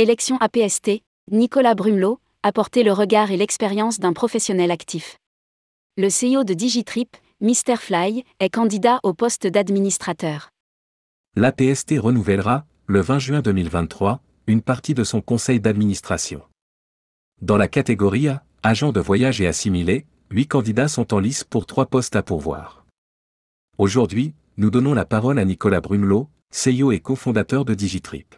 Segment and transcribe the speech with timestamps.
[0.00, 5.18] Élection APST, Nicolas Brumelot, apporter le regard et l'expérience d'un professionnel actif.
[5.96, 7.74] Le CEO de Digitrip, Mr.
[7.76, 10.50] Fly, est candidat au poste d'administrateur.
[11.34, 16.42] L'APST renouvellera, le 20 juin 2023, une partie de son conseil d'administration.
[17.42, 21.66] Dans la catégorie A, agent de voyage et assimilé, huit candidats sont en lice pour
[21.66, 22.86] trois postes à pourvoir.
[23.78, 28.37] Aujourd'hui, nous donnons la parole à Nicolas Brumelot, CEO et cofondateur de Digitrip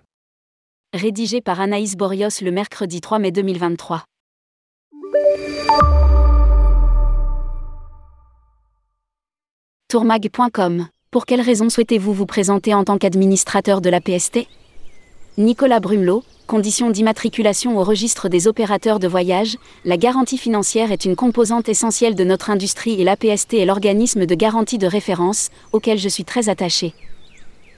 [0.93, 4.05] rédigé par Anaïs Borios le mercredi 3 mai 2023.
[9.89, 14.49] Tourmag.com Pour quelles raisons souhaitez-vous vous présenter en tant qu'administrateur de la PST
[15.39, 21.15] Nicolas Brumelot, conditions d'immatriculation au registre des opérateurs de voyage, la garantie financière est une
[21.15, 26.09] composante essentielle de notre industrie et l'APST est l'organisme de garantie de référence, auquel je
[26.09, 26.95] suis très attaché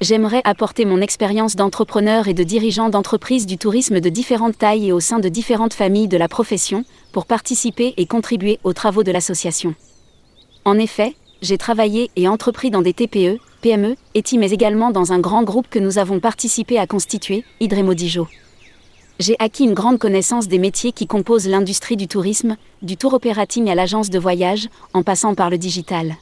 [0.03, 4.93] j'aimerais apporter mon expérience d'entrepreneur et de dirigeant d'entreprises du tourisme de différentes tailles et
[4.93, 9.13] au sein de différentes familles de la profession, pour participer et contribuer aux travaux de
[9.13, 9.75] l'association.
[10.65, 15.21] En effet, j'ai travaillé et entrepris dans des TPE, PME, ETI mais également dans un
[15.21, 18.27] grand groupe que nous avons participé à constituer, Hydremodijo.
[19.21, 23.69] J'ai acquis une grande connaissance des métiers qui composent l'industrie du tourisme, du tour operating
[23.71, 26.17] à l'agence de voyage, en passant par le digital.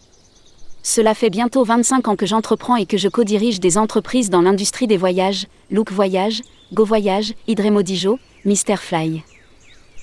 [0.82, 4.86] Cela fait bientôt 25 ans que j'entreprends et que je co-dirige des entreprises dans l'industrie
[4.86, 8.76] des voyages, Look Voyage, Go Voyage, Hydremodijo, Mr.
[8.76, 9.22] Fly.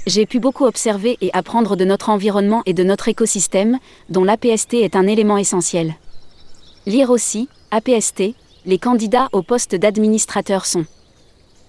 [0.05, 4.75] J'ai pu beaucoup observer et apprendre de notre environnement et de notre écosystème, dont l'APST
[4.75, 5.95] est un élément essentiel.
[6.85, 10.85] Lire aussi, APST, les candidats au poste d'administrateur sont.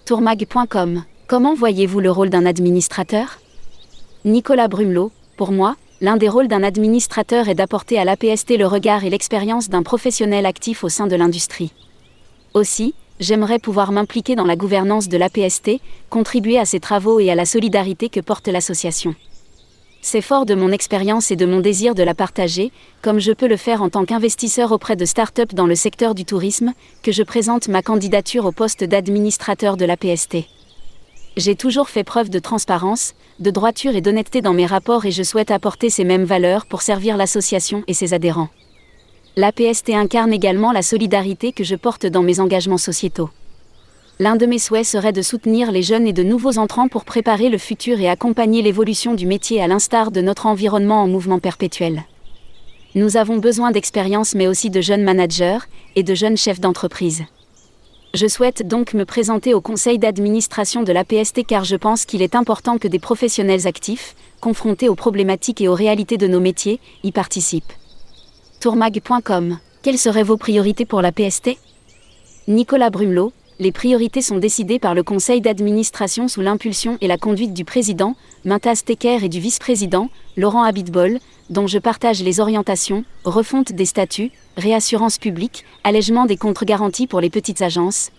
[0.04, 3.40] Tourmag.com Comment voyez-vous le rôle d'un administrateur?
[4.24, 9.04] Nicolas Brumelot, pour moi, l'un des rôles d'un administrateur est d'apporter à l'APST le regard
[9.04, 11.72] et l'expérience d'un professionnel actif au sein de l'industrie.
[12.54, 17.34] Aussi, j'aimerais pouvoir m'impliquer dans la gouvernance de l'APST, contribuer à ses travaux et à
[17.34, 19.14] la solidarité que porte l'association.
[20.00, 22.70] C'est fort de mon expérience et de mon désir de la partager,
[23.02, 26.24] comme je peux le faire en tant qu'investisseur auprès de start-up dans le secteur du
[26.24, 26.72] tourisme,
[27.02, 30.46] que je présente ma candidature au poste d'administrateur de l'APST.
[31.38, 35.22] J'ai toujours fait preuve de transparence, de droiture et d'honnêteté dans mes rapports et je
[35.22, 38.48] souhaite apporter ces mêmes valeurs pour servir l'association et ses adhérents.
[39.36, 43.30] L'APST incarne également la solidarité que je porte dans mes engagements sociétaux.
[44.18, 47.50] L'un de mes souhaits serait de soutenir les jeunes et de nouveaux entrants pour préparer
[47.50, 52.02] le futur et accompagner l'évolution du métier à l'instar de notre environnement en mouvement perpétuel.
[52.96, 55.58] Nous avons besoin d'expérience mais aussi de jeunes managers
[55.94, 57.26] et de jeunes chefs d'entreprise.
[58.14, 62.34] Je souhaite donc me présenter au conseil d'administration de l'APST car je pense qu'il est
[62.34, 67.12] important que des professionnels actifs, confrontés aux problématiques et aux réalités de nos métiers, y
[67.12, 67.72] participent.
[68.60, 71.58] Tourmag.com Quelles seraient vos priorités pour l'APST
[72.48, 77.52] Nicolas Brumelot, les priorités sont décidées par le conseil d'administration sous l'impulsion et la conduite
[77.52, 78.14] du président,
[78.44, 81.18] Mintaz Teker et du vice-président, Laurent Abitbol,
[81.50, 87.30] dont je partage les orientations, refonte des statuts, réassurance publique, allègement des contre-garanties pour les
[87.30, 88.10] petites agences,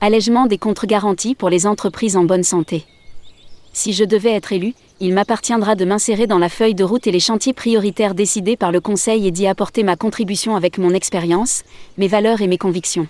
[0.00, 2.84] allègement des contre-garanties pour les entreprises en bonne santé.
[3.74, 7.12] Si je devais être élu, il m'appartiendra de m'insérer dans la feuille de route et
[7.12, 11.62] les chantiers prioritaires décidés par le Conseil et d'y apporter ma contribution avec mon expérience,
[11.98, 13.06] mes valeurs et mes convictions.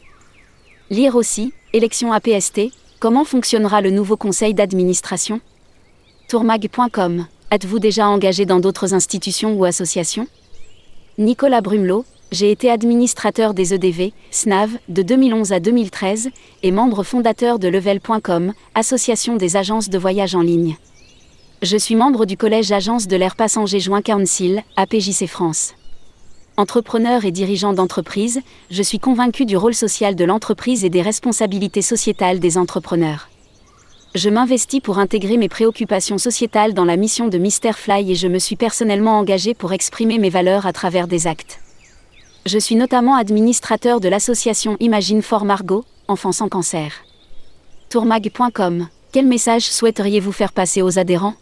[0.88, 2.70] Lire aussi, élection APST,
[3.00, 5.41] comment fonctionnera le nouveau Conseil d'administration?
[6.28, 10.28] Tourmag.com Êtes-vous déjà engagé dans d'autres institutions ou associations?
[11.19, 16.30] Nicolas Brumelot, j'ai été administrateur des EDV, SNAV, de 2011 à 2013,
[16.62, 20.76] et membre fondateur de Level.com, association des agences de voyage en ligne.
[21.62, 25.74] Je suis membre du collège Agence de l'air passager Joint Council, APJC France.
[26.56, 28.41] Entrepreneur et dirigeant d'entreprise,
[28.71, 33.28] je suis convaincu du rôle social de l'entreprise et des responsabilités sociétales des entrepreneurs
[34.17, 37.72] je m'investis pour intégrer mes préoccupations sociétales dans la mission de Mr.
[37.75, 41.61] Fly et je me suis personnellement engagé pour exprimer mes valeurs à travers des actes.
[42.47, 46.92] Je suis notamment administrateur de l'association Imagine for Margot, Enfants sans cancer.
[47.91, 51.34] Tourmag.com Quel message souhaiteriez-vous faire passer aux adhérents?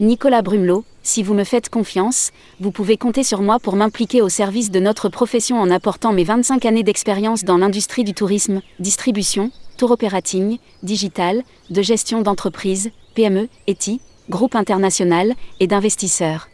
[0.00, 4.28] Nicolas Brumelot, si vous me faites confiance, vous pouvez compter sur moi pour m'impliquer au
[4.28, 9.50] service de notre profession en apportant mes 25 années d'expérience dans l'industrie du tourisme, distribution,
[9.76, 14.00] tour operating, digital, de gestion d'entreprise, PME, ETI,
[14.30, 16.48] groupe international et d'investisseurs.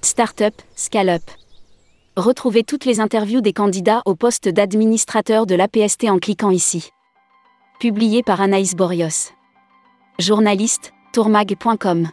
[0.00, 1.22] Startup, Scale-up.
[2.16, 6.90] Retrouvez toutes les interviews des candidats au poste d'administrateur de l'APST en cliquant ici.
[7.78, 9.32] Publié par Anaïs Borios.
[10.18, 12.08] Journaliste, tourmag.com.